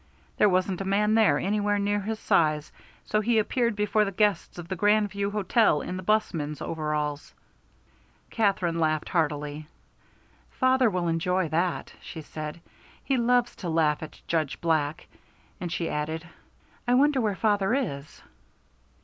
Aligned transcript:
There 0.37 0.49
wasn't 0.49 0.81
a 0.81 0.83
man 0.83 1.13
there 1.13 1.37
anywhere 1.37 1.77
near 1.77 1.99
his 1.99 2.17
size, 2.17 2.71
so 3.05 3.21
he 3.21 3.37
appeared 3.37 3.75
before 3.75 4.03
the 4.03 4.11
guests 4.11 4.57
of 4.57 4.67
the 4.67 4.75
Grand 4.75 5.11
View 5.11 5.29
Hotel 5.29 5.79
in 5.81 5.95
the 5.95 6.01
'bus 6.01 6.33
man's 6.33 6.59
overalls." 6.59 7.35
Katherine 8.31 8.79
laughed 8.79 9.09
heartily. 9.09 9.67
"Father 10.49 10.89
will 10.89 11.07
enjoy 11.07 11.49
that," 11.49 11.93
she 12.01 12.21
said. 12.23 12.61
"He 13.03 13.15
loves 13.15 13.55
to 13.57 13.69
laugh 13.69 14.01
at 14.01 14.21
Judge 14.25 14.59
Black." 14.59 15.05
And 15.59 15.71
she 15.71 15.87
added, 15.87 16.27
"I 16.87 16.95
wonder 16.95 17.21
where 17.21 17.35
father 17.35 17.75
is." 17.75 18.23